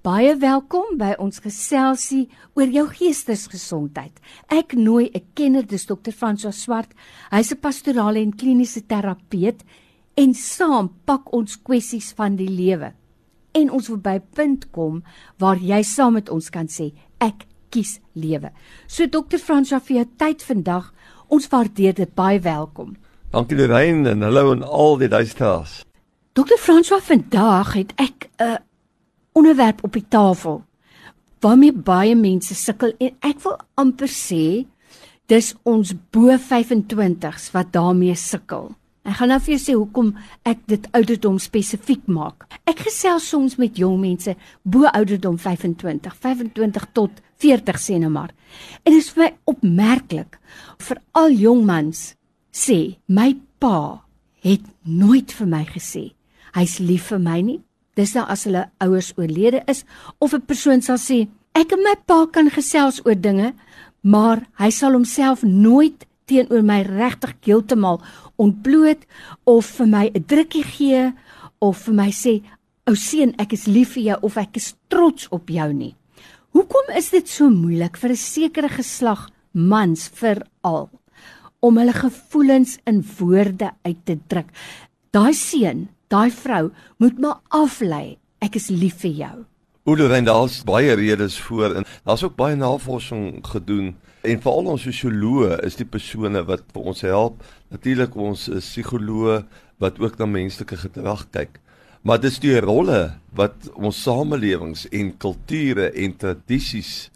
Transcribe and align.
Baie 0.00 0.32
welkom 0.40 0.94
by 0.96 1.10
ons 1.20 1.42
geselsie 1.44 2.30
oor 2.56 2.70
jou 2.72 2.86
geestesgesondheid. 2.88 4.14
Ek 4.48 4.72
nooi 4.72 5.10
'n 5.12 5.26
kenner, 5.34 5.62
dis 5.62 5.84
Dr. 5.84 6.10
François 6.10 6.56
Swart. 6.56 6.88
Hy's 7.30 7.52
'n 7.52 7.60
pastorale 7.60 8.18
en 8.18 8.32
kliniese 8.32 8.80
terapeut 8.86 9.60
en 10.16 10.32
saam 10.32 10.88
pak 11.04 11.34
ons 11.34 11.58
kwessies 11.62 12.14
van 12.16 12.36
die 12.36 12.48
lewe. 12.48 12.94
En 13.52 13.70
ons 13.70 13.88
wil 13.88 13.98
by 13.98 14.14
'n 14.14 14.26
punt 14.32 14.70
kom 14.70 15.02
waar 15.38 15.58
jy 15.58 15.82
saam 15.82 16.14
met 16.14 16.30
ons 16.30 16.48
kan 16.48 16.66
sê 16.66 16.92
ek 17.18 17.46
kies 17.68 18.00
lewe. 18.14 18.50
So 18.86 19.06
Dr. 19.06 19.36
François 19.36 19.82
vir 19.82 19.96
jou 19.96 20.06
tyd 20.16 20.42
vandag. 20.42 20.94
Ons 21.28 21.48
waardeer 21.48 21.94
dit 21.94 22.14
baie 22.14 22.40
welkom. 22.40 22.96
Dankie 23.32 23.56
Lorraine 23.56 24.08
en 24.08 24.22
hallo 24.22 24.52
aan 24.52 24.62
al 24.62 24.96
die 24.96 25.08
luisteraars. 25.08 25.84
Dr. 26.32 26.56
François 26.56 27.02
vandag 27.02 27.74
het 27.74 27.92
ek 27.96 28.30
'n 28.38 28.42
uh, 28.44 28.56
onderwerp 29.32 29.84
op 29.84 29.96
die 29.96 30.06
tafel 30.08 30.62
waarmee 31.40 31.72
baie 31.72 32.16
mense 32.16 32.54
sukkel 32.54 32.92
en 33.00 33.14
ek 33.24 33.40
wil 33.44 33.56
amper 33.80 34.10
sê 34.12 34.66
dis 35.30 35.54
ons 35.68 35.94
bo 36.12 36.34
25s 36.36 37.50
wat 37.54 37.70
daarmee 37.72 38.16
sukkel. 38.18 38.72
Ek 39.06 39.16
gaan 39.16 39.30
nou 39.32 39.38
vir 39.40 39.54
jou 39.54 39.60
sê 39.62 39.76
hoekom 39.78 40.10
ek 40.44 40.66
dit 40.68 40.88
ouderdom 40.92 41.38
spesifiek 41.40 42.02
maak. 42.10 42.44
Ek 42.68 42.82
gesels 42.84 43.30
soms 43.30 43.56
met 43.56 43.78
jong 43.80 43.96
mense 44.02 44.34
bo 44.62 44.90
ouderdom 44.90 45.38
25, 45.40 46.12
25 46.20 46.88
tot 46.92 47.22
40 47.40 47.80
sê 47.80 47.96
nou 48.02 48.10
maar. 48.12 48.34
En 48.84 48.92
dit 48.92 49.00
is 49.00 49.08
vir 49.14 49.24
my 49.24 49.30
opmerklik. 49.54 50.36
Veral 50.82 51.32
jong 51.38 51.64
mans 51.64 52.10
sê 52.52 52.98
my 53.08 53.32
pa 53.62 54.02
het 54.44 54.64
nooit 54.84 55.32
vir 55.32 55.48
my 55.48 55.64
gesê 55.68 56.10
hy's 56.56 56.78
lief 56.82 57.10
vir 57.12 57.20
my 57.22 57.40
nie 57.44 57.60
dis 57.98 58.14
nou 58.14 58.24
as 58.28 58.44
hulle 58.46 58.64
ouers 58.84 59.12
oorlede 59.18 59.62
is 59.66 59.84
of 60.18 60.34
'n 60.34 60.46
persoon 60.46 60.82
sal 60.82 60.98
sê 60.98 61.28
ek 61.54 61.72
en 61.72 61.82
my 61.82 61.96
pa 62.06 62.26
kan 62.26 62.50
gesels 62.50 63.00
oor 63.06 63.14
dinge 63.14 63.54
maar 64.02 64.46
hy 64.58 64.70
sal 64.70 64.92
homself 64.92 65.42
nooit 65.42 66.06
teenoor 66.26 66.62
my 66.62 66.82
regtig 66.82 67.34
heeltemal 67.46 68.00
ontbloot 68.38 69.02
of 69.44 69.66
vir 69.78 69.86
my 69.86 70.10
'n 70.14 70.24
drukkie 70.26 70.64
gee 70.64 71.12
of 71.60 71.84
vir 71.86 71.94
my 71.94 72.10
sê 72.10 72.42
ou 72.86 72.94
seun 72.94 73.34
ek 73.38 73.52
is 73.52 73.66
lief 73.66 73.94
vir 73.94 74.02
jou 74.02 74.18
of 74.22 74.36
ek 74.36 74.56
is 74.56 74.74
trots 74.88 75.28
op 75.30 75.50
jou 75.50 75.72
nie 75.72 75.94
hoekom 76.54 76.96
is 76.96 77.10
dit 77.10 77.28
so 77.28 77.50
moeilik 77.50 77.96
vir 77.96 78.10
'n 78.10 78.16
sekere 78.16 78.68
geslag 78.68 79.28
mans 79.52 80.08
veral 80.08 80.90
om 81.60 81.78
hulle 81.78 81.92
gevoelens 81.92 82.78
in 82.88 83.02
woorde 83.18 83.70
uit 83.84 84.04
te 84.04 84.16
druk? 84.28 84.48
Daai 85.12 85.34
seun 85.36 85.88
daai 86.10 86.30
vrou 86.34 86.70
moet 86.98 87.18
maar 87.22 87.38
aflei. 87.54 88.18
Ek 88.42 88.56
is 88.58 88.68
lief 88.72 89.02
vir 89.04 89.14
jou. 89.14 89.36
Ouleren 89.88 90.26
daar's 90.26 90.60
baie 90.66 90.92
redes 90.98 91.38
voor 91.40 91.76
en 91.78 91.86
daar's 92.04 92.24
ook 92.26 92.36
baie 92.36 92.56
navorsing 92.58 93.40
gedoen 93.46 93.94
en 94.26 94.42
veral 94.42 94.72
ons 94.74 94.84
sosioloë 94.84 95.60
is 95.64 95.78
die 95.78 95.86
persone 95.88 96.42
wat 96.48 96.66
vir 96.74 96.88
ons 96.92 97.02
help. 97.06 97.44
Natuurlik 97.72 98.16
ons 98.16 98.48
psigoloë 98.50 99.38
wat 99.80 100.00
ook 100.02 100.18
na 100.20 100.26
menslike 100.28 100.76
gedrag 100.82 101.24
kyk. 101.32 101.60
Maar 102.02 102.20
dis 102.20 102.40
die 102.42 102.58
rolle 102.60 103.14
wat 103.36 103.70
ons 103.76 104.02
samelewings 104.02 104.86
en 104.90 105.14
kulture 105.20 105.90
en 105.92 106.16
tradisies 106.16 107.08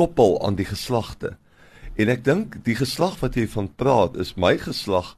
koppel 0.00 0.38
aan 0.44 0.58
die 0.58 0.68
geslagte. 0.68 1.36
En 2.00 2.10
ek 2.12 2.24
dink 2.24 2.58
die 2.66 2.76
geslag 2.76 3.18
wat 3.22 3.36
jy 3.36 3.46
van 3.52 3.70
praat 3.80 4.16
is 4.20 4.34
my 4.36 4.56
geslag 4.60 5.14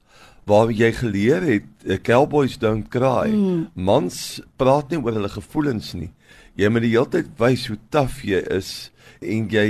waar 0.49 0.73
jy 0.75 0.91
geleer 0.93 1.45
het 1.47 1.87
eh, 1.87 1.99
cowboys 2.03 2.59
don't 2.59 2.89
cry. 2.91 3.31
Mm. 3.31 3.69
Mans 3.75 4.41
praat 4.57 4.91
nie 4.91 4.99
oor 4.99 5.15
hulle 5.19 5.31
gevoelens 5.31 5.93
nie. 5.95 6.11
Jy 6.59 6.69
moet 6.69 6.85
die 6.85 6.93
hele 6.93 7.09
tyd 7.09 7.31
wys 7.41 7.69
hoe 7.71 7.79
taaf 7.95 8.21
jy 8.27 8.43
is 8.53 8.91
en 9.23 9.47
jy 9.51 9.67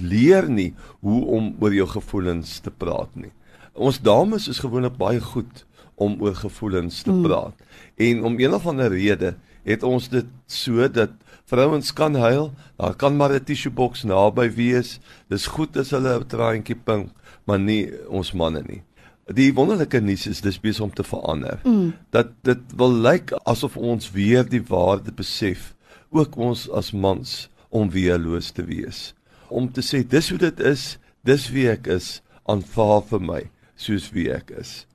leer 0.00 0.48
nie 0.48 0.72
hoe 1.04 1.20
om 1.36 1.52
oor 1.60 1.74
jou 1.76 1.86
gevoelens 1.92 2.58
te 2.64 2.72
praat 2.72 3.12
nie. 3.14 3.32
Ons 3.72 4.00
dames 4.04 4.48
is 4.48 4.60
gewoonlik 4.60 4.96
baie 5.00 5.20
goed 5.20 5.64
om 6.00 6.16
oor 6.24 6.34
gevoelens 6.36 7.02
te 7.04 7.12
mm. 7.12 7.22
praat. 7.26 7.56
En 8.00 8.24
om 8.24 8.38
een 8.40 8.54
of 8.54 8.66
ander 8.66 8.90
rede 8.92 9.36
het 9.62 9.84
ons 9.86 10.08
dit 10.10 10.26
so 10.50 10.88
dat 10.90 11.12
vrouens 11.46 11.92
kan 11.92 12.16
huil, 12.16 12.52
daar 12.80 12.94
kan 12.96 13.16
maar 13.16 13.32
'n 13.32 13.44
tissue 13.44 13.72
box 13.72 14.02
naby 14.02 14.48
wees. 14.54 15.00
Dis 15.28 15.46
goed 15.46 15.76
as 15.76 15.90
hulle 15.90 16.18
'n 16.18 16.26
traantjie 16.26 16.76
pink, 16.76 17.10
maar 17.44 17.58
nie 17.58 17.92
ons 18.08 18.32
manne 18.32 18.62
nie. 18.66 18.82
Die 19.30 19.52
wonderlike 19.54 20.00
nuus 20.02 20.26
is 20.26 20.40
dis 20.42 20.58
besig 20.58 20.82
om 20.82 20.94
te 20.94 21.04
verander. 21.06 21.60
Mm. 21.62 21.92
Dat 22.10 22.32
dit 22.42 22.74
wil 22.76 22.92
lyk 23.04 23.30
asof 23.46 23.76
ons 23.76 24.10
weer 24.10 24.42
die 24.42 24.62
waarde 24.66 25.12
besef, 25.14 25.74
ook 26.10 26.36
ons 26.36 26.66
as 26.70 26.90
mans 26.90 27.48
om 27.70 27.90
weerloos 27.90 28.50
te 28.50 28.64
wees. 28.66 29.12
Om 29.48 29.70
te 29.72 29.84
sê 29.84 30.02
dis 30.02 30.30
hoe 30.30 30.38
dit 30.42 30.60
is, 30.66 30.96
dis 31.22 31.46
wie 31.54 31.68
ek 31.70 31.86
is, 31.86 32.18
aanvaar 32.50 33.04
vir 33.12 33.22
my 33.22 33.42
soos 33.78 34.10
wie 34.10 34.26
ek 34.34 34.50
is. 34.58 34.86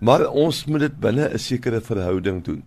Maar 0.00 0.24
ons 0.30 0.64
moet 0.64 0.86
dit 0.86 0.96
binne 1.00 1.28
'n 1.28 1.38
sekere 1.38 1.80
verhouding 1.80 2.42
doen. 2.44 2.62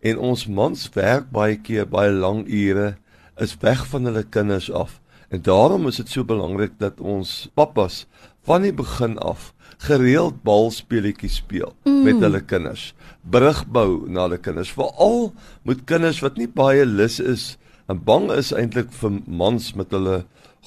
En 0.00 0.18
ons 0.18 0.46
mans 0.46 0.88
werk 0.94 1.30
baie 1.30 1.56
keer 1.56 1.86
baie 1.86 2.10
lang 2.10 2.46
ure, 2.48 2.96
is 3.36 3.56
weg 3.60 3.86
van 3.86 4.04
hulle 4.04 4.22
kinders 4.22 4.70
af. 4.70 5.00
En 5.28 5.42
daarom 5.42 5.86
is 5.86 5.96
dit 5.96 6.08
so 6.08 6.24
belangrik 6.24 6.78
dat 6.78 7.00
ons 7.00 7.50
pappas 7.54 8.06
van 8.48 8.64
die 8.64 8.72
begin 8.72 9.18
af 9.20 9.52
gereeld 9.84 10.40
balspeletjies 10.42 11.38
speel 11.42 11.74
mm. 11.84 12.00
met 12.06 12.22
hulle 12.24 12.40
kinders. 12.40 12.92
Brug 13.22 13.62
bou 13.68 14.08
na 14.08 14.24
hulle 14.24 14.40
kinders. 14.42 14.72
Veral 14.74 15.30
met 15.68 15.84
kinders 15.90 16.22
wat 16.24 16.40
nie 16.40 16.48
baie 16.48 16.86
lus 16.88 17.18
is 17.20 17.50
en 17.92 18.00
bang 18.04 18.30
is 18.34 18.54
eintlik 18.56 18.90
vir 19.00 19.20
mans 19.28 19.70
met 19.78 19.92
hulle 19.94 20.22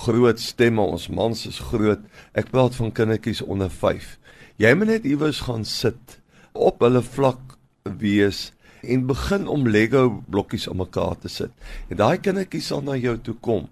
groot 0.06 0.40
stemme. 0.40 0.84
Ons 0.84 1.10
mans 1.10 1.46
is 1.50 1.60
groot. 1.72 2.06
Ek 2.38 2.54
praat 2.54 2.78
van 2.78 2.94
kindertjies 2.94 3.44
onder 3.44 3.74
5. 3.74 4.16
Jy 4.62 4.74
moet 4.78 4.94
net 4.94 5.10
iewers 5.10 5.44
gaan 5.48 5.66
sit 5.66 6.20
op 6.54 6.84
hulle 6.86 7.02
vlak 7.02 7.58
wees 7.98 8.52
en 8.82 9.08
begin 9.10 9.48
om 9.50 9.68
Lego 9.70 10.08
blokkies 10.30 10.68
om 10.70 10.82
mekaar 10.82 11.18
te 11.22 11.30
sit. 11.30 11.54
En 11.90 11.98
daai 11.98 12.22
kindertjies 12.22 12.70
sal 12.72 12.86
na 12.86 12.98
jou 12.98 13.18
toe 13.26 13.38
kom 13.42 13.70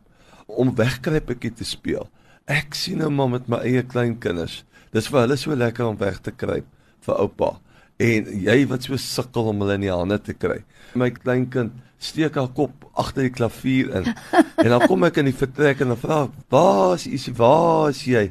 om 0.50 0.74
wegkruipetjie 0.76 1.54
te 1.62 1.66
speel. 1.66 2.10
Ek 2.50 2.74
sien 2.74 2.98
nou 2.98 3.12
maar 3.14 3.30
met 3.30 3.48
my 3.48 3.62
eie 3.62 3.84
klein 3.86 4.18
kinders 4.20 4.64
dis 4.94 5.10
vir 5.12 5.22
hulle 5.24 5.38
so 5.38 5.56
lekker 5.56 5.86
om 5.86 5.98
weg 6.00 6.18
te 6.26 6.34
kruip 6.34 6.66
vir 7.06 7.22
oupa. 7.22 7.54
En 8.02 8.30
jy 8.42 8.58
wat 8.72 8.88
so 8.88 8.98
sukkel 8.98 9.52
om 9.52 9.62
hulle 9.64 9.78
in 9.78 9.86
die 9.86 9.94
hande 9.94 10.18
te 10.24 10.34
kry. 10.34 10.62
My 10.98 11.12
kleinkind 11.14 11.76
steek 12.02 12.38
haar 12.40 12.50
kop 12.56 12.88
agter 13.00 13.28
die 13.28 13.34
klavier 13.36 13.92
in. 14.00 14.08
en 14.64 14.70
dan 14.74 14.86
kom 14.88 15.04
ek 15.08 15.20
in 15.22 15.30
die 15.30 15.36
vertrek 15.36 15.84
en 15.84 15.94
dan 15.94 16.00
vra, 16.02 16.20
"Waar 16.50 16.96
is 16.96 17.06
jy? 17.06 17.34
Waar 17.38 17.90
is 17.92 18.04
jy?" 18.08 18.30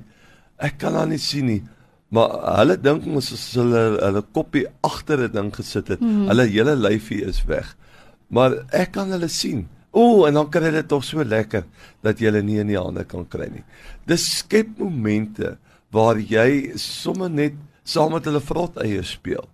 Ek 0.59 0.79
kan 0.79 0.95
haar 0.95 1.07
nie 1.07 1.21
sien 1.23 1.47
nie. 1.47 1.63
Maar 2.11 2.33
hulle 2.59 2.77
dink 2.81 3.07
ons 3.07 3.33
as 3.37 3.45
hulle 3.55 3.83
hulle 4.01 4.23
koppie 4.33 4.67
agter 4.83 5.29
'n 5.29 5.33
ding 5.33 5.51
gesit 5.55 5.89
het. 5.89 6.01
Hmm. 6.01 6.27
Hulle 6.29 6.49
hele 6.49 6.75
lyfie 6.75 7.23
is 7.25 7.45
weg. 7.45 7.77
Maar 8.31 8.65
ek 8.73 8.93
kan 8.93 9.13
hulle 9.13 9.29
sien. 9.29 9.69
O, 9.91 10.27
en 10.29 10.37
dan 10.37 10.51
kry 10.53 10.71
dit 10.75 10.89
tog 10.89 11.05
so 11.05 11.25
lekker 11.25 11.65
dat 12.05 12.21
jy 12.21 12.29
hulle 12.29 12.43
nie 12.45 12.59
in 12.61 12.69
die 12.69 12.79
hande 12.79 13.05
kan 13.09 13.25
kry 13.29 13.49
nie. 13.53 13.65
Dis 14.07 14.27
skep 14.41 14.77
momente 14.79 15.57
waar 15.95 16.21
jy 16.21 16.77
sommer 16.77 17.31
net 17.33 17.57
saam 17.89 18.13
met 18.13 18.27
hulle 18.29 18.43
vrot 18.45 18.77
eie 18.85 19.03
speel. 19.07 19.47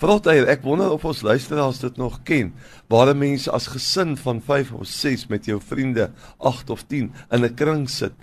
Vrot 0.00 0.28
eie, 0.30 0.46
ek 0.48 0.62
wonder 0.64 0.94
of 0.94 1.04
ons 1.04 1.24
luisteraars 1.26 1.82
dit 1.82 1.98
nog 2.00 2.22
ken, 2.24 2.54
waar 2.88 3.10
mense 3.12 3.50
as 3.52 3.68
gesin 3.68 4.14
van 4.16 4.40
5 4.40 4.72
of 4.78 4.86
6 4.88 5.26
met 5.28 5.50
jou 5.50 5.58
vriende 5.60 6.08
8 6.38 6.70
of 6.70 6.86
10 6.88 7.10
in 7.32 7.44
'n 7.44 7.54
kring 7.54 7.88
sit 7.90 8.14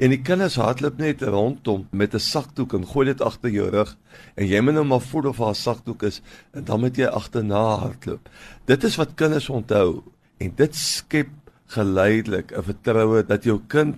en 0.00 0.14
die 0.14 0.22
kinders 0.24 0.56
hardloop 0.56 1.00
net 1.00 1.22
rondom 1.22 1.84
met 1.92 2.14
'n 2.14 2.24
sakdoek 2.24 2.72
en 2.74 2.86
gooi 2.86 3.04
dit 3.06 3.20
agter 3.20 3.50
jou 3.50 3.68
rug 3.68 3.96
en 4.36 4.46
jy 4.46 4.60
moet 4.60 4.74
nou 4.74 4.84
maar 4.84 5.00
voel 5.00 5.28
of 5.28 5.38
haar 5.38 5.54
sakdoek 5.54 6.02
is 6.02 6.22
en 6.52 6.64
dan 6.64 6.80
moet 6.80 6.96
jy 6.96 7.06
agterna 7.06 7.76
hardloop. 7.76 8.28
Dit 8.64 8.84
is 8.84 8.96
wat 8.96 9.14
kinders 9.14 9.48
onthou 9.48 10.02
en 10.40 10.54
dit 10.56 10.76
skep 10.76 11.30
geleidelik 11.70 12.52
'n 12.52 12.62
vertroue 12.62 13.22
dat 13.22 13.44
jou 13.44 13.60
kind 13.68 13.96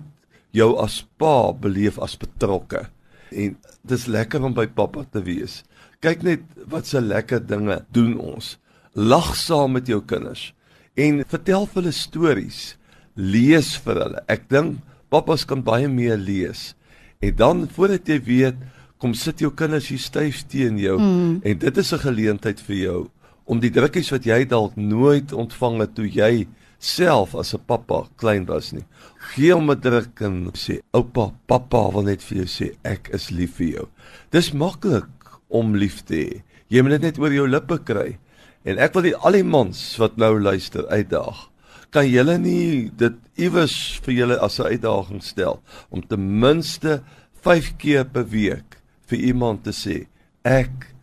jou 0.51 0.77
as 0.77 1.05
pa 1.17 1.53
beleef 1.53 1.97
as 1.99 2.17
betrokke 2.17 2.85
en 3.31 3.55
dis 3.81 4.05
lekker 4.05 4.43
om 4.43 4.53
by 4.53 4.67
pappa 4.67 5.03
te 5.09 5.23
wees. 5.25 5.63
Kyk 6.03 6.23
net 6.23 6.41
wat 6.69 6.85
se 6.89 7.01
lekker 7.01 7.41
dinge 7.47 7.79
doen 7.95 8.17
ons. 8.19 8.57
Lag 8.93 9.35
saam 9.35 9.73
met 9.73 9.87
jou 9.87 10.01
kinders 10.01 10.53
en 10.95 11.23
vertel 11.25 11.65
vir 11.65 11.81
hulle 11.81 11.95
stories. 11.95 12.75
Lees 13.15 13.73
vir 13.77 14.01
hulle. 14.03 14.21
Ek 14.27 14.45
dink 14.49 14.77
pappas 15.09 15.45
kan 15.45 15.63
baie 15.65 15.87
meer 15.87 16.17
lees. 16.17 16.73
En 17.21 17.35
dan 17.35 17.67
voordat 17.69 18.07
jy 18.09 18.19
weet, 18.25 18.55
kom 18.97 19.13
sit 19.13 19.41
jou 19.43 19.51
kinders 19.51 19.89
hier 19.91 19.99
styf 19.99 20.43
teen 20.47 20.77
jou 20.79 20.95
mm. 20.99 21.41
en 21.43 21.57
dit 21.59 21.77
is 21.77 21.93
'n 21.93 22.05
geleentheid 22.05 22.59
vir 22.61 22.75
jou 22.75 23.01
om 23.45 23.59
die 23.59 23.71
drukkies 23.73 24.11
wat 24.13 24.25
jy 24.25 24.43
dalk 24.49 24.75
nooit 24.79 25.33
ontvang 25.33 25.79
het 25.83 25.95
toe 25.95 26.07
jy 26.07 26.47
self 26.79 27.35
as 27.35 27.53
'n 27.53 27.63
pappa 27.67 28.07
klein 28.17 28.45
was 28.45 28.73
nie. 28.73 28.85
Gee 29.33 29.53
hom 29.53 29.71
'n 29.71 29.79
druk 29.79 30.21
en 30.21 30.51
sê 30.53 30.81
oupa, 30.93 31.33
pappa 31.47 31.91
wil 31.91 32.03
net 32.03 32.21
vir 32.21 32.37
jou 32.37 32.47
sê 32.47 32.75
ek 32.83 33.09
is 33.13 33.31
lief 33.31 33.55
vir 33.57 33.67
jou. 33.67 33.87
Dis 34.31 34.53
maklik 34.53 35.09
om 35.49 35.75
lief 35.75 36.03
te 36.05 36.15
hê. 36.15 36.43
Jy 36.69 36.81
moet 36.81 36.91
dit 36.91 37.01
net 37.01 37.19
oor 37.19 37.31
jou 37.31 37.47
lippe 37.47 37.77
kry. 37.83 38.17
En 38.65 38.77
ek 38.79 38.93
wil 38.93 39.03
die 39.03 39.15
al 39.15 39.31
die 39.31 39.43
mans 39.43 39.97
wat 39.97 40.17
nou 40.17 40.39
luister 40.39 40.87
uitdaag. 40.87 41.49
kan 41.93 42.07
julle 42.09 42.39
nie 42.41 42.89
dit 42.97 43.13
iewers 43.37 44.01
vir 44.01 44.13
julle 44.13 44.37
as 44.41 44.59
'n 44.59 44.73
uitdaging 44.73 45.21
stel 45.23 45.61
om 45.91 46.01
ten 46.01 46.39
minste 46.39 47.03
5 47.41 47.77
keer 47.77 48.05
per 48.05 48.25
week 48.25 48.81
vir 49.05 49.19
iemand 49.19 49.63
te 49.63 49.69
sê 49.69 50.07
ek 50.43 50.95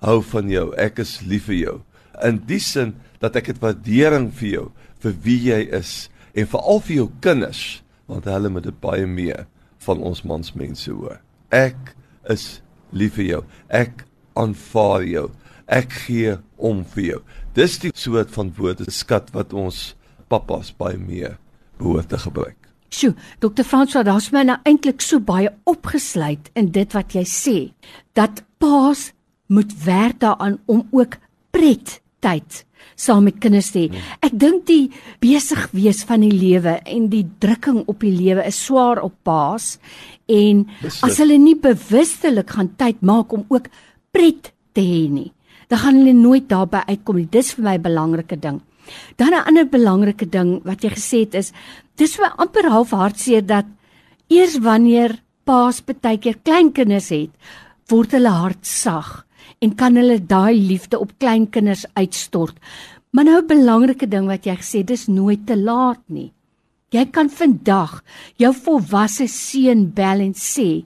hou 0.00 0.22
van 0.22 0.48
jou, 0.48 0.74
ek 0.78 0.98
is 0.98 1.20
lief 1.20 1.44
vir 1.44 1.54
jou. 1.54 1.76
In 2.24 2.40
die 2.48 2.60
sin 2.62 2.94
dat 3.22 3.36
ek 3.38 3.52
het 3.52 3.60
waardering 3.62 4.30
vir 4.34 4.48
jou 4.48 4.66
vir 5.02 5.14
wie 5.24 5.38
jy 5.50 5.60
is 5.78 6.08
en 6.34 6.48
veral 6.50 6.82
vir 6.86 6.96
jou 6.96 7.08
kinders 7.24 7.62
want 8.08 8.28
hulle 8.30 8.50
moet 8.52 8.64
dit 8.64 8.80
baie 8.80 9.06
meer 9.06 9.44
van 9.84 10.00
ons 10.02 10.24
mansmense 10.26 10.90
hoor. 10.90 11.18
Ek 11.54 11.94
is 12.32 12.60
lief 12.96 13.18
vir 13.18 13.26
jou. 13.26 13.42
Ek 13.68 14.04
aanvaar 14.38 15.04
jou. 15.04 15.26
Ek 15.68 15.92
gee 16.06 16.38
om 16.56 16.80
vir 16.94 17.04
jou. 17.04 17.20
Dis 17.56 17.76
die 17.82 17.92
soort 17.94 18.32
van 18.32 18.52
woorde 18.56 18.88
skat 18.92 19.28
wat 19.34 19.52
ons 19.52 19.92
pappas 20.32 20.72
baie 20.72 20.96
meer 21.00 21.36
behoort 21.78 22.08
te 22.12 22.20
gebruik. 22.20 22.56
Sjoe, 22.88 23.12
Dr. 23.44 23.66
François, 23.68 24.04
daar's 24.04 24.30
my 24.32 24.46
nou 24.48 24.56
eintlik 24.68 25.04
so 25.04 25.20
baie 25.20 25.50
opgesluit 25.68 26.48
in 26.56 26.70
dit 26.72 26.94
wat 26.96 27.12
jy 27.12 27.24
sê 27.28 27.56
dat 28.16 28.40
paas 28.62 29.10
moet 29.52 29.72
werk 29.84 30.22
daaraan 30.24 30.56
om 30.66 30.86
ook 30.96 31.18
pret 31.52 31.98
tyd 32.20 32.64
saam 32.98 33.26
met 33.28 33.38
kinders 33.42 33.70
te 33.74 33.84
hê. 33.84 33.88
Hmm. 33.92 34.12
Ek 34.26 34.34
dink 34.38 34.66
die 34.68 34.90
besig 35.22 35.68
wees 35.74 36.04
van 36.08 36.22
die 36.24 36.34
lewe 36.34 36.78
en 36.86 37.08
die 37.12 37.24
drukking 37.42 37.84
op 37.86 38.02
die 38.04 38.14
lewe 38.14 38.44
is 38.48 38.58
swaar 38.68 39.02
op 39.04 39.14
paas 39.26 39.76
en 40.28 40.64
as 41.06 41.20
hulle 41.22 41.38
nie 41.40 41.56
bewustelik 41.58 42.54
gaan 42.56 42.72
tyd 42.80 43.02
maak 43.06 43.34
om 43.34 43.46
ook 43.48 43.68
pret 44.14 44.52
te 44.76 44.84
hê 44.84 45.06
nie, 45.10 45.30
dan 45.70 45.82
gaan 45.82 46.00
hulle 46.00 46.16
nooit 46.16 46.48
daarby 46.50 46.84
uitkom 46.88 47.20
nie. 47.20 47.28
Dis 47.30 47.52
vir 47.54 47.64
my 47.64 47.76
'n 47.78 47.82
belangrike 47.82 48.36
ding. 48.40 48.60
Dan 49.16 49.34
'n 49.34 49.46
ander 49.46 49.66
belangrike 49.66 50.26
ding 50.26 50.60
wat 50.64 50.82
jy 50.82 50.90
gesê 50.90 51.18
het 51.26 51.34
is 51.34 51.52
dis 51.96 52.14
so 52.14 52.22
amper 52.22 52.70
half 52.70 52.90
hartseer 52.90 53.46
dat 53.46 53.66
eers 54.28 54.58
wanneer 54.58 55.18
paas 55.44 55.80
baie 55.80 56.18
keer 56.18 56.36
kleinkinders 56.44 57.08
het, 57.08 57.30
word 57.88 58.12
hulle 58.12 58.28
hart 58.28 58.66
sag 58.66 59.27
en 59.60 59.74
kan 59.74 59.96
hulle 59.96 60.18
daai 60.18 60.54
liefde 60.54 60.98
op 60.98 61.12
kleinkinders 61.18 61.86
uitstort. 61.94 62.56
Maar 63.10 63.24
nou 63.24 63.42
'n 63.42 63.46
belangrike 63.46 64.08
ding 64.08 64.26
wat 64.26 64.44
jy 64.44 64.56
gesê 64.56 64.84
dis 64.84 65.06
nooit 65.06 65.46
te 65.46 65.56
laat 65.56 66.02
nie. 66.06 66.32
Jy 66.90 67.04
kan 67.10 67.28
vandag 67.30 68.02
jou 68.36 68.54
volwasse 68.54 69.26
seun 69.26 69.92
bel 69.92 70.20
en 70.20 70.34
sê, 70.34 70.84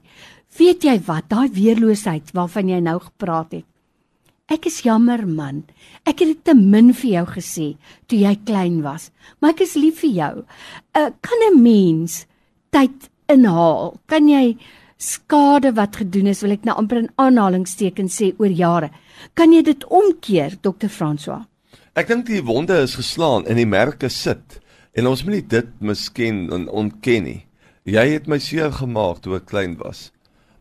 "Weet 0.59 0.83
jy 0.83 1.01
wat, 1.07 1.29
daai 1.29 1.49
weerloosheid 1.49 2.33
waarvan 2.33 2.69
jy 2.69 2.81
nou 2.81 2.99
gepraat 2.99 3.53
het, 3.53 3.65
Ek 4.53 4.67
is 4.69 4.83
jammer 4.85 5.23
man. 5.25 5.63
Ek 6.05 6.21
het 6.21 6.29
dit 6.29 6.41
te 6.45 6.55
min 6.59 6.91
vir 6.93 7.11
jou 7.15 7.25
gesê 7.39 7.67
toe 8.11 8.19
jy 8.21 8.35
klein 8.45 8.83
was, 8.85 9.11
maar 9.41 9.55
ek 9.55 9.63
is 9.65 9.79
lief 9.79 10.03
vir 10.03 10.13
jou. 10.19 10.35
Uh, 10.99 11.11
kan 11.25 11.41
'n 11.49 11.63
mens 11.63 12.27
tyd 12.71 13.09
inhaal? 13.29 13.97
Kan 14.07 14.29
jy 14.29 14.59
skade 15.03 15.73
wat 15.75 15.97
gedoen 15.97 16.31
is, 16.31 16.43
wil 16.45 16.55
ek 16.55 16.67
nou 16.69 16.77
amper 16.79 17.03
in 17.03 17.11
aanhalingstekens 17.21 18.19
sê 18.21 18.33
oor 18.39 18.53
jare. 18.55 18.91
Kan 19.35 19.53
jy 19.55 19.63
dit 19.67 19.85
omkeer, 19.91 20.57
Dr. 20.63 20.91
François? 20.93 21.43
Ek 21.99 22.09
dink 22.09 22.29
die 22.29 22.43
wonde 22.47 22.79
is 22.81 22.95
geslaan 22.97 23.45
en 23.51 23.59
die 23.61 23.69
merke 23.69 24.09
sit 24.09 24.61
en 24.97 25.09
ons 25.11 25.25
moet 25.25 25.41
nie 25.41 25.49
dit 25.59 25.71
misken 25.81 26.47
en 26.55 26.69
ontken 26.69 27.27
nie. 27.27 27.41
Jy 27.89 28.05
het 28.15 28.29
my 28.31 28.39
seer 28.39 28.71
gemaak 28.73 29.23
toe 29.25 29.37
ek 29.41 29.49
klein 29.51 29.75
was. 29.81 30.11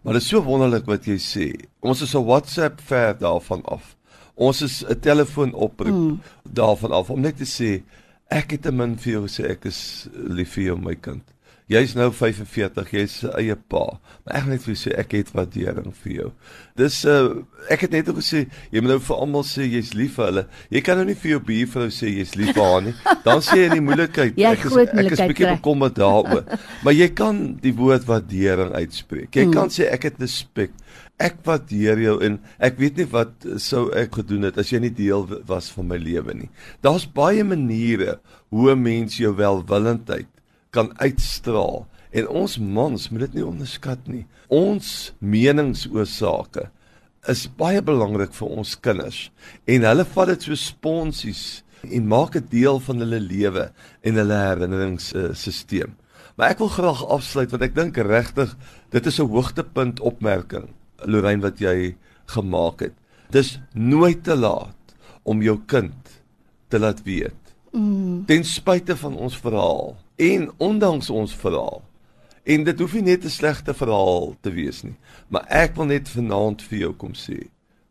Maar 0.01 0.17
dit 0.17 0.23
is 0.25 0.29
so 0.33 0.41
wonderlik 0.41 0.88
wat 0.89 1.05
jy 1.05 1.19
sê. 1.21 1.47
Ons 1.85 2.01
is 2.01 2.15
'n 2.15 2.25
WhatsApp 2.25 2.81
ver 2.81 3.13
daarvan 3.19 3.61
af. 3.65 3.95
Ons 4.35 4.61
is 4.61 4.83
'n 4.83 4.99
telefoon 4.99 5.53
oproep 5.53 5.93
mm. 5.93 6.19
daarvan 6.43 6.91
af 6.91 7.09
om 7.09 7.21
net 7.21 7.38
te 7.38 7.45
sê 7.45 7.83
ek 8.29 8.51
het 8.51 8.65
'n 8.65 8.75
min 8.75 8.97
vir 8.97 9.13
jou 9.13 9.27
sê 9.27 9.51
ek 9.51 9.65
is 9.65 10.07
lief 10.13 10.53
vir 10.55 10.63
jou 10.63 10.77
my 10.77 10.95
kind. 10.95 11.23
Jy's 11.71 11.94
nou 11.95 12.09
45, 12.12 12.89
jy's 12.91 13.21
'n 13.23 13.31
eie 13.39 13.56
pa. 13.56 14.00
Maar 14.25 14.35
ek 14.41 14.47
net 14.47 14.63
vir 14.68 14.75
sê 14.75 14.91
ek 14.91 15.13
het 15.15 15.29
waardering 15.31 15.94
vir 16.03 16.12
jou. 16.12 16.31
Dis 16.75 17.06
uh 17.06 17.45
ek 17.69 17.85
het 17.85 17.91
net 17.91 18.09
ook 18.09 18.19
gesê 18.19 18.50
jy 18.73 18.81
moet 18.81 18.91
nou 18.91 19.00
vir 19.00 19.15
almal 19.15 19.45
sê 19.47 19.63
jy's 19.63 19.94
lief 19.95 20.18
vir 20.18 20.25
hulle. 20.25 20.44
Jy 20.69 20.81
kan 20.81 20.97
nou 21.00 21.06
nie 21.06 21.15
vir 21.15 21.31
jou 21.31 21.39
buurvrou 21.39 21.88
sê 21.88 22.12
jy's 22.12 22.35
lief 22.35 22.51
vir 22.57 22.63
haar 22.63 22.81
nie. 22.81 22.95
Dan 23.27 23.39
sê 23.39 23.56
jy 23.56 23.69
in 23.69 23.77
die 23.77 23.85
moeilikheid. 23.88 24.35
ek 24.35 24.65
is 24.65 24.75
ek 24.75 25.12
is 25.15 25.23
bietjie 25.31 25.53
bekommerd 25.53 25.95
daaroor. 25.95 26.44
maar 26.83 26.94
jy 26.94 27.07
kan 27.07 27.39
die 27.63 27.74
woord 27.74 28.03
waardering 28.03 28.75
uitspreek. 28.75 29.31
Jy 29.31 29.47
mm. 29.47 29.56
kan 29.56 29.71
sê 29.71 29.88
ek 29.88 30.09
het 30.09 30.19
respek. 30.19 30.75
Ek 31.21 31.39
waardeer 31.45 32.03
jou 32.03 32.17
en 32.19 32.41
ek 32.59 32.83
weet 32.83 33.00
nie 33.00 33.07
wat 33.15 33.47
sou 33.56 33.88
ek 33.95 34.19
gedoen 34.19 34.50
het 34.50 34.59
as 34.59 34.74
jy 34.74 34.83
nie 34.83 34.91
deel 34.91 35.24
was 35.47 35.71
van 35.71 35.88
my 35.88 35.95
lewe 35.95 36.35
nie. 36.35 36.51
Daar's 36.83 37.07
baie 37.07 37.47
maniere 37.47 38.19
hoe 38.51 38.75
'n 38.75 38.83
mens 38.83 39.15
jou 39.21 39.31
welwillendheid 39.31 40.27
kan 40.75 40.91
uitstraal 41.00 41.85
en 42.12 42.27
ons 42.27 42.57
mans 42.59 43.09
moet 43.12 43.25
dit 43.27 43.39
nie 43.39 43.47
onderskat 43.47 44.07
nie. 44.12 44.25
Ons 44.51 45.12
meningsoorsake 45.19 46.68
is 47.29 47.45
baie 47.59 47.81
belangrik 47.85 48.33
vir 48.33 48.53
ons 48.62 48.75
kinders 48.81 49.25
en 49.69 49.88
hulle 49.88 50.06
vat 50.15 50.31
dit 50.33 50.47
so 50.47 50.57
sponsies 50.59 51.62
en 51.88 52.09
maak 52.09 52.35
dit 52.38 52.51
deel 52.51 52.79
van 52.83 53.01
hulle 53.03 53.19
lewe 53.23 53.68
en 54.06 54.21
hulle 54.21 54.39
herinneringsstelsel. 54.45 55.91
Maar 56.38 56.56
ek 56.56 56.62
wil 56.63 56.71
graag 56.74 57.03
afsluit 57.17 57.51
want 57.53 57.65
ek 57.67 57.75
dink 57.77 58.00
regtig 58.07 58.56
dit 58.94 59.06
is 59.07 59.19
'n 59.19 59.29
hoogtepunt 59.29 60.00
opmerking 60.00 60.69
Lorraine 61.06 61.41
wat 61.41 61.59
jy 61.59 61.95
gemaak 62.25 62.81
het. 62.81 62.95
Dis 63.31 63.59
nooit 63.74 64.24
te 64.24 64.35
laat 64.35 64.95
om 65.24 65.41
jou 65.41 65.59
kind 65.67 66.21
te 66.69 66.79
laat 66.79 67.03
weet. 67.03 67.40
Mm. 67.71 68.25
Ten 68.25 68.44
spyte 68.44 68.95
van 68.97 69.15
ons 69.15 69.38
verhaal 69.38 69.95
en 70.15 70.51
ondanks 70.57 71.09
ons 71.09 71.35
verhaal. 71.35 71.81
En 72.44 72.63
dit 72.63 72.79
hoef 72.79 72.94
nie 72.94 73.01
net 73.01 73.23
'n 73.25 73.29
slegte 73.29 73.73
verhaal 73.73 74.35
te 74.41 74.51
wees 74.51 74.83
nie, 74.83 74.95
maar 75.27 75.45
ek 75.47 75.75
wil 75.75 75.85
net 75.85 76.09
vanaand 76.09 76.62
vir 76.62 76.79
jou 76.79 76.94
kom 76.94 77.13
sê, 77.13 77.47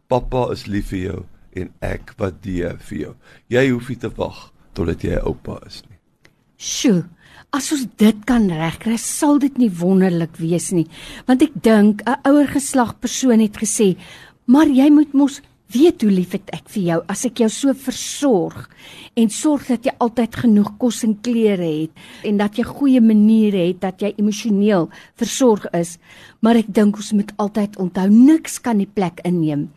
pappa 0.09 0.51
is 0.53 0.67
lief 0.67 0.89
vir 0.89 0.99
jou 0.99 1.25
en 1.53 1.71
ek 1.81 2.15
waardeer 2.17 2.79
vir 2.79 2.99
jou. 2.99 3.15
Jy 3.49 3.71
hoef 3.71 3.89
nie 3.89 3.99
te 3.99 4.11
wag 4.17 4.53
totdat 4.73 5.03
jy 5.03 5.19
oupa 5.23 5.61
is 5.67 5.83
nie. 5.89 5.99
Sjoe, 6.57 7.05
as 7.53 7.73
ons 7.73 7.87
dit 7.97 8.25
kan 8.25 8.51
regkry, 8.51 8.97
sal 8.97 9.39
dit 9.39 9.59
nie 9.59 9.71
wonderlik 9.71 10.37
wees 10.37 10.71
nie, 10.73 10.87
want 11.27 11.43
ek 11.43 11.63
dink 11.63 12.03
'n 12.07 12.21
ouer 12.25 12.49
geslag 12.49 12.99
persoon 13.01 13.41
het 13.41 13.57
gesê, 13.57 13.97
maar 14.47 14.67
jy 14.67 14.91
moet 14.91 15.13
mos 15.15 15.41
weet 15.73 16.03
hoe 16.03 16.11
lief 16.11 16.35
ek 16.35 16.69
vir 16.73 16.83
jou 16.83 16.99
as 17.13 17.25
ek 17.29 17.43
jou 17.43 17.49
so 17.53 17.75
versorg 17.77 18.69
en 19.19 19.31
sorg 19.33 19.67
dat 19.71 19.87
jy 19.87 19.95
altyd 20.03 20.39
genoeg 20.43 20.71
kos 20.81 21.03
en 21.07 21.17
klere 21.25 21.67
het 21.67 22.27
en 22.27 22.41
dat 22.41 22.59
jy 22.59 22.65
goeie 22.67 23.03
maniere 23.05 23.67
het 23.69 23.81
dat 23.83 24.03
jy 24.03 24.13
emosioneel 24.19 24.89
versorg 25.21 25.67
is. 25.77 25.97
Maar 26.41 26.63
ek 26.63 26.71
dink 26.75 27.01
ons 27.01 27.13
moet 27.17 27.33
altyd 27.43 27.79
onthou 27.83 28.09
niks 28.11 28.59
kan 28.63 28.81
die 28.83 28.89
plek 28.89 29.23
inneem 29.25 29.69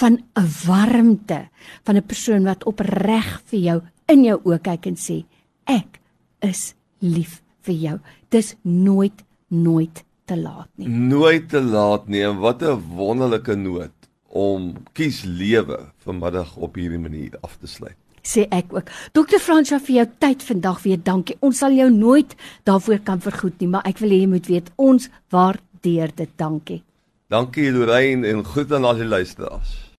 van 0.00 0.18
'n 0.36 0.48
warmte 0.66 1.48
van 1.84 1.96
'n 1.96 2.06
persoon 2.06 2.44
wat 2.44 2.64
opreg 2.64 3.42
vir 3.50 3.60
jou 3.60 3.80
in 4.08 4.24
jou 4.24 4.38
oë 4.44 4.60
kyk 4.62 4.86
en 4.86 4.96
sê 4.96 5.24
ek 5.66 6.00
is 6.40 6.74
lief 7.00 7.42
vir 7.62 7.74
jou. 7.74 7.98
Dis 8.30 8.56
nooit 8.62 9.24
nooit 9.48 10.04
te 10.24 10.36
laat 10.36 10.68
nie. 10.76 10.88
Nooit 10.88 11.48
te 11.48 11.60
laat 11.60 12.08
nie 12.08 12.22
en 12.22 12.38
wat 12.38 12.62
'n 12.62 12.80
wonderlike 12.96 13.56
noot 13.56 14.01
om 14.32 14.72
kies 14.96 15.22
lewe 15.28 15.78
vanmiddag 16.04 16.56
op 16.56 16.78
hierdie 16.80 17.00
manier 17.00 17.36
af 17.44 17.58
te 17.60 17.68
sluit. 17.68 17.98
Sê 18.22 18.46
ek 18.54 18.70
ook. 18.70 18.90
Dokter 19.12 19.42
Fransja 19.42 19.80
vir 19.82 19.96
jou 19.96 20.06
tyd 20.22 20.44
vandag 20.46 20.82
weer 20.84 21.00
dankie. 21.02 21.36
Ons 21.42 21.58
sal 21.58 21.74
jou 21.74 21.90
nooit 21.90 22.36
daarvoor 22.64 23.02
kan 23.04 23.20
vergoed 23.20 23.58
nie, 23.60 23.68
maar 23.68 23.86
ek 23.88 23.98
wil 23.98 24.14
hê 24.14 24.22
jy 24.22 24.30
moet 24.30 24.48
weet 24.48 24.70
ons 24.78 25.08
waardeer 25.34 26.14
dit. 26.14 26.30
Dankie. 26.38 26.82
Dankie 27.32 27.72
Lorraine 27.74 28.28
en 28.28 28.44
groet 28.46 28.72
aan 28.72 28.86
al 28.86 29.02
die 29.02 29.08
luisteraars. 29.08 29.91